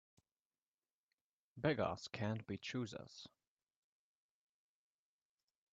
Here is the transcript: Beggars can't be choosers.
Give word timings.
Beggars 1.55 2.07
can't 2.11 2.47
be 2.47 2.57
choosers. 2.57 3.27